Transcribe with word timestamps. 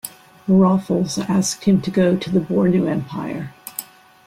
Rohfl's 0.49 1.19
asked 1.19 1.65
him 1.65 1.79
to 1.83 1.91
go 1.91 2.15
to 2.17 2.31
the 2.31 2.39
Bornu 2.39 2.89
Empire. 2.89 3.53